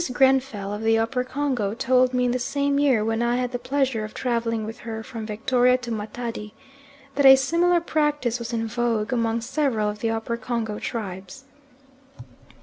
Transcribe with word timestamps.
Grenfell, 0.13 0.73
of 0.73 0.81
the 0.81 0.97
Upper 0.97 1.23
Congo, 1.23 1.75
told 1.75 2.11
me 2.11 2.25
in 2.25 2.31
the 2.31 2.39
same 2.39 2.79
year, 2.79 3.05
when 3.05 3.21
I 3.21 3.35
had 3.35 3.51
the 3.51 3.59
pleasure 3.59 4.03
of 4.03 4.15
travelling 4.15 4.65
with 4.65 4.79
her 4.79 5.03
from 5.03 5.27
Victoria 5.27 5.77
to 5.77 5.91
Matadi, 5.91 6.55
that 7.13 7.25
a 7.27 7.35
similar 7.35 7.79
practice 7.79 8.39
was 8.39 8.51
in 8.51 8.65
vogue 8.67 9.13
among 9.13 9.41
several 9.41 9.87
of 9.89 9.99
the 9.99 10.09
Upper 10.09 10.37
Congo 10.37 10.79
tribes. 10.79 11.43